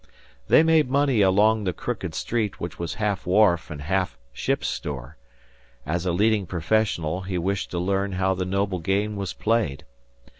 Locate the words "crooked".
1.73-2.15